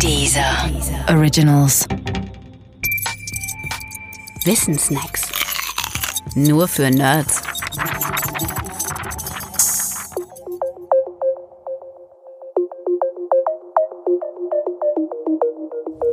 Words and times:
Dieser 0.00 0.70
Originals. 1.08 1.86
Wissensnacks. 4.44 5.22
Nur 6.34 6.68
für 6.68 6.90
Nerds. 6.90 7.42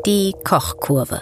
Die 0.05 0.33
Kochkurve. 0.43 1.21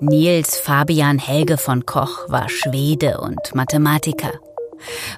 Niels 0.00 0.58
Fabian 0.58 1.18
Helge 1.18 1.56
von 1.56 1.86
Koch 1.86 2.28
war 2.28 2.48
Schwede 2.48 3.20
und 3.20 3.54
Mathematiker. 3.54 4.32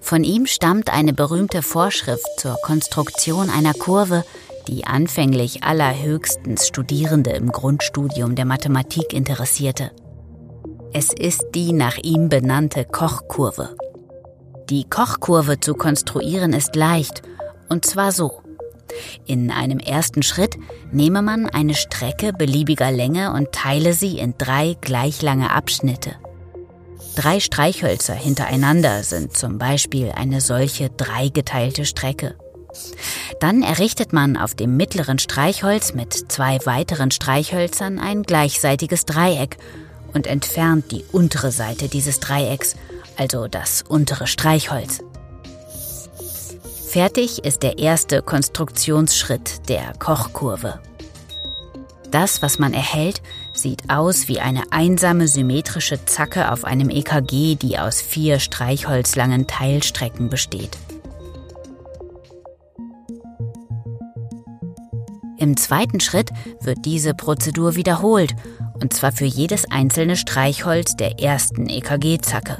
Von 0.00 0.24
ihm 0.24 0.46
stammt 0.46 0.92
eine 0.92 1.12
berühmte 1.12 1.62
Vorschrift 1.62 2.26
zur 2.38 2.56
Konstruktion 2.62 3.50
einer 3.50 3.74
Kurve, 3.74 4.24
die 4.68 4.86
anfänglich 4.86 5.64
allerhöchstens 5.64 6.68
Studierende 6.68 7.30
im 7.30 7.50
Grundstudium 7.50 8.34
der 8.34 8.44
Mathematik 8.44 9.12
interessierte. 9.12 9.90
Es 10.92 11.12
ist 11.12 11.46
die 11.54 11.72
nach 11.72 11.96
ihm 11.96 12.28
benannte 12.28 12.84
Kochkurve. 12.84 13.76
Die 14.68 14.84
Kochkurve 14.88 15.58
zu 15.58 15.74
konstruieren 15.74 16.52
ist 16.52 16.76
leicht, 16.76 17.22
und 17.68 17.84
zwar 17.84 18.12
so. 18.12 18.42
In 19.24 19.50
einem 19.50 19.78
ersten 19.78 20.22
Schritt 20.22 20.56
nehme 20.90 21.22
man 21.22 21.48
eine 21.48 21.74
Strecke 21.74 22.32
beliebiger 22.32 22.90
Länge 22.90 23.32
und 23.32 23.52
teile 23.52 23.94
sie 23.94 24.18
in 24.18 24.34
drei 24.36 24.76
gleich 24.80 25.22
lange 25.22 25.50
Abschnitte. 25.50 26.16
Drei 27.14 27.40
Streichhölzer 27.40 28.14
hintereinander 28.14 29.02
sind 29.02 29.36
zum 29.36 29.58
Beispiel 29.58 30.12
eine 30.12 30.40
solche 30.40 30.88
dreigeteilte 30.88 31.84
Strecke. 31.84 32.36
Dann 33.38 33.62
errichtet 33.62 34.12
man 34.12 34.36
auf 34.36 34.54
dem 34.54 34.76
mittleren 34.76 35.18
Streichholz 35.18 35.92
mit 35.92 36.14
zwei 36.32 36.58
weiteren 36.64 37.10
Streichhölzern 37.10 37.98
ein 37.98 38.22
gleichseitiges 38.22 39.04
Dreieck 39.04 39.58
und 40.14 40.26
entfernt 40.26 40.90
die 40.90 41.04
untere 41.12 41.52
Seite 41.52 41.88
dieses 41.88 42.20
Dreiecks, 42.20 42.76
also 43.16 43.46
das 43.46 43.82
untere 43.82 44.26
Streichholz. 44.26 45.00
Fertig 46.88 47.44
ist 47.44 47.62
der 47.62 47.78
erste 47.78 48.22
Konstruktionsschritt 48.22 49.68
der 49.68 49.92
Kochkurve. 49.98 50.80
Das, 52.10 52.42
was 52.42 52.58
man 52.58 52.74
erhält, 52.74 53.22
sieht 53.62 53.88
aus 53.88 54.28
wie 54.28 54.40
eine 54.40 54.64
einsame 54.70 55.28
symmetrische 55.28 56.04
Zacke 56.04 56.50
auf 56.50 56.64
einem 56.64 56.90
EKG, 56.90 57.54
die 57.54 57.78
aus 57.78 58.02
vier 58.02 58.40
streichholzlangen 58.40 59.46
Teilstrecken 59.46 60.28
besteht. 60.28 60.76
Im 65.38 65.56
zweiten 65.56 66.00
Schritt 66.00 66.30
wird 66.60 66.84
diese 66.84 67.14
Prozedur 67.14 67.74
wiederholt, 67.74 68.34
und 68.80 68.92
zwar 68.92 69.12
für 69.12 69.24
jedes 69.24 69.68
einzelne 69.70 70.16
Streichholz 70.16 70.94
der 70.96 71.20
ersten 71.20 71.68
EKG-Zacke. 71.68 72.58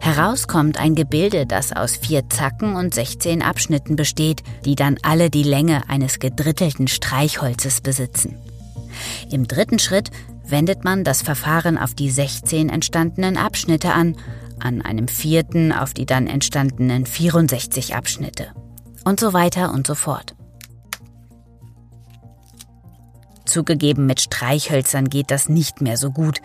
Heraus 0.00 0.48
kommt 0.48 0.78
ein 0.78 0.94
Gebilde, 0.94 1.46
das 1.46 1.72
aus 1.72 1.96
vier 1.96 2.28
Zacken 2.28 2.76
und 2.76 2.94
16 2.94 3.42
Abschnitten 3.42 3.96
besteht, 3.96 4.42
die 4.64 4.74
dann 4.74 4.98
alle 5.02 5.30
die 5.30 5.42
Länge 5.42 5.88
eines 5.88 6.18
gedrittelten 6.18 6.88
Streichholzes 6.88 7.80
besitzen. 7.80 8.36
Im 9.30 9.46
dritten 9.46 9.78
Schritt 9.78 10.10
wendet 10.44 10.84
man 10.84 11.04
das 11.04 11.22
Verfahren 11.22 11.78
auf 11.78 11.94
die 11.94 12.10
16 12.10 12.68
entstandenen 12.68 13.36
Abschnitte 13.36 13.92
an, 13.92 14.16
an 14.58 14.82
einem 14.82 15.08
vierten 15.08 15.72
auf 15.72 15.94
die 15.94 16.06
dann 16.06 16.26
entstandenen 16.26 17.06
64 17.06 17.94
Abschnitte. 17.94 18.48
Und 19.04 19.20
so 19.20 19.32
weiter 19.32 19.72
und 19.72 19.86
so 19.86 19.94
fort. 19.94 20.34
Zugegeben, 23.44 24.06
mit 24.06 24.20
Streichhölzern 24.20 25.08
geht 25.08 25.30
das 25.30 25.48
nicht 25.48 25.80
mehr 25.80 25.96
so 25.96 26.10
gut, 26.10 26.40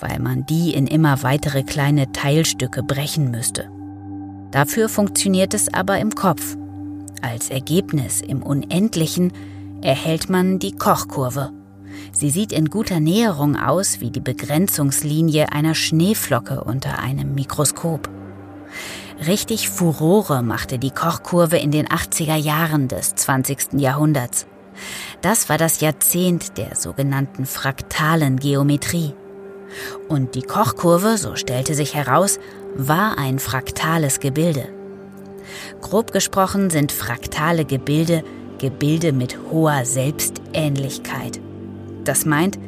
weil 0.00 0.18
man 0.20 0.46
die 0.46 0.74
in 0.74 0.86
immer 0.86 1.22
weitere 1.22 1.62
kleine 1.62 2.12
Teilstücke 2.12 2.82
brechen 2.82 3.30
müsste. 3.30 3.68
Dafür 4.50 4.88
funktioniert 4.88 5.52
es 5.52 5.72
aber 5.72 5.98
im 5.98 6.14
Kopf. 6.14 6.56
Als 7.20 7.50
Ergebnis 7.50 8.20
im 8.20 8.42
Unendlichen 8.42 9.32
erhält 9.82 10.30
man 10.30 10.58
die 10.58 10.72
Kochkurve. 10.72 11.52
Sie 12.12 12.30
sieht 12.30 12.52
in 12.52 12.70
guter 12.70 13.00
Näherung 13.00 13.56
aus 13.56 14.00
wie 14.00 14.10
die 14.10 14.20
Begrenzungslinie 14.20 15.52
einer 15.52 15.74
Schneeflocke 15.74 16.64
unter 16.64 16.98
einem 16.98 17.34
Mikroskop. 17.34 18.08
Richtig 19.26 19.68
Furore 19.68 20.42
machte 20.42 20.78
die 20.78 20.90
Kochkurve 20.90 21.56
in 21.56 21.70
den 21.70 21.86
80er 21.86 22.36
Jahren 22.36 22.88
des 22.88 23.14
20. 23.14 23.74
Jahrhunderts. 23.74 24.46
Das 25.22 25.48
war 25.48 25.56
das 25.56 25.80
Jahrzehnt 25.80 26.58
der 26.58 26.76
sogenannten 26.76 27.46
fraktalen 27.46 28.38
Geometrie. 28.38 29.14
Und 30.08 30.34
die 30.34 30.42
Kochkurve, 30.42 31.16
so 31.16 31.34
stellte 31.34 31.74
sich 31.74 31.94
heraus, 31.94 32.38
war 32.76 33.18
ein 33.18 33.38
fraktales 33.38 34.20
Gebilde. 34.20 34.68
Grob 35.80 36.12
gesprochen 36.12 36.70
sind 36.70 36.92
fraktale 36.92 37.64
Gebilde 37.64 38.22
Gebilde 38.58 39.12
mit 39.12 39.38
hoher 39.50 39.84
Selbstähnlichkeit. 39.84 41.40
Das 42.06 42.24
meint, 42.24 42.58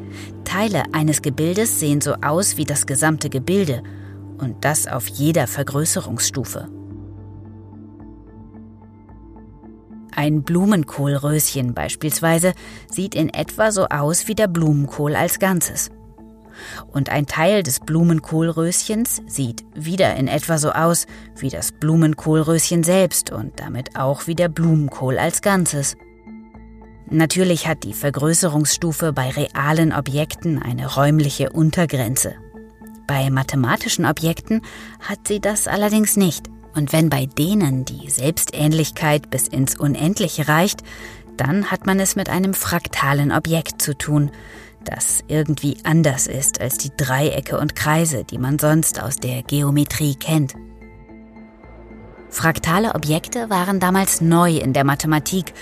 Teile 0.44 0.82
eines 0.93 1.22
Gebildes 1.22 1.78
sehen 1.78 2.00
so 2.00 2.15
aus 2.22 2.56
wie 2.56 2.65
das 2.65 2.87
gesamte 2.87 3.31
Gebilde 3.31 3.84
und 4.38 4.65
das 4.65 4.88
auf 4.88 5.06
jeder 5.06 5.47
Vergrößerungsstufe. 5.47 6.69
Ein 10.10 10.43
Blumenkohlröschen 10.43 11.72
beispielsweise 11.72 12.53
sieht 12.91 13.15
in 13.15 13.28
etwa 13.28 13.71
so 13.71 13.87
aus 13.87 14.27
wie 14.27 14.34
der 14.34 14.48
Blumenkohl 14.48 15.15
als 15.15 15.38
Ganzes. 15.38 15.93
Und 16.88 17.09
ein 17.09 17.27
Teil 17.27 17.62
des 17.62 17.78
Blumenkohlröschens 17.78 19.22
sieht 19.28 19.65
wieder 19.77 20.16
in 20.16 20.27
etwa 20.27 20.59
so 20.59 20.72
aus 20.72 21.06
wie 21.37 21.50
das 21.50 21.71
Blumenkohlröschen 21.71 22.82
selbst 22.82 23.31
und 23.31 23.60
damit 23.60 23.94
auch 23.94 24.27
wie 24.27 24.34
der 24.34 24.48
Blumenkohl 24.48 25.16
als 25.16 25.43
Ganzes. 25.43 25.94
Natürlich 27.10 27.66
hat 27.66 27.84
die 27.84 27.94
Vergrößerungsstufe 27.94 29.12
bei 29.12 29.30
realen 29.30 29.92
Objekten 29.94 30.62
eine 30.62 30.94
räumliche 30.94 31.50
Untergrenze. 31.50 32.34
Bei 33.06 33.30
mathematischen 33.30 34.04
Objekten 34.04 34.60
hat 35.00 35.26
sie 35.26 35.41
das 35.41 35.68
allerdings 35.68 36.16
nicht. 36.16 36.50
Und 36.74 36.92
wenn 36.92 37.08
bei 37.08 37.24
denen 37.24 37.86
die 37.86 38.10
Selbstähnlichkeit 38.10 39.30
bis 39.30 39.48
ins 39.48 39.78
Unendliche 39.78 40.48
reicht, 40.48 40.82
dann 41.38 41.70
hat 41.70 41.86
man 41.86 41.98
es 41.98 42.14
mit 42.14 42.28
einem 42.28 42.52
fraktalen 42.52 43.32
Objekt 43.32 43.80
zu 43.80 43.97
tun, 43.97 44.30
das 44.84 45.24
irgendwie 45.28 45.78
anders 45.84 46.26
ist 46.26 46.60
als 46.60 46.76
die 46.76 46.91
Dreiecke 46.94 47.58
und 47.58 47.74
Kreise, 47.74 48.24
die 48.24 48.38
man 48.38 48.58
sonst 48.58 49.02
aus 49.02 49.16
der 49.16 49.42
Geometrie 49.42 50.14
kennt. 50.14 50.54
Fraktale 52.28 52.94
Objekte 52.94 53.48
waren 53.48 53.80
damals 53.80 54.20
neu 54.20 54.58
in 54.58 54.74
der 54.74 54.84
Mathematik 54.84 55.54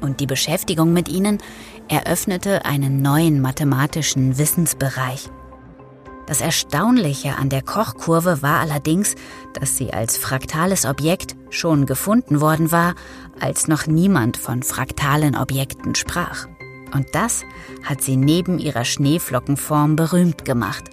und 0.00 0.20
die 0.20 0.26
Beschäftigung 0.26 0.92
mit 0.92 1.08
ihnen 1.08 1.38
eröffnete 1.88 2.64
einen 2.64 3.02
neuen 3.02 3.40
mathematischen 3.40 4.38
Wissensbereich. 4.38 5.30
Das 6.26 6.40
Erstaunliche 6.40 7.36
an 7.38 7.48
der 7.48 7.62
Kochkurve 7.62 8.40
war 8.40 8.60
allerdings, 8.60 9.16
dass 9.52 9.76
sie 9.76 9.92
als 9.92 10.16
fraktales 10.16 10.86
Objekt 10.86 11.34
schon 11.50 11.86
gefunden 11.86 12.40
worden 12.40 12.70
war, 12.70 12.94
als 13.40 13.66
noch 13.66 13.88
niemand 13.88 14.36
von 14.36 14.62
fraktalen 14.62 15.36
Objekten 15.36 15.96
sprach. 15.96 16.46
Und 16.94 17.06
das 17.12 17.42
hat 17.82 18.02
sie 18.02 18.16
neben 18.16 18.60
ihrer 18.60 18.84
Schneeflockenform 18.84 19.96
berühmt 19.96 20.44
gemacht. 20.44 20.84